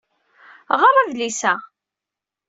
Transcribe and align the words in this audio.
Ɣeṛ 0.81 0.95
adlis-a. 0.97 1.53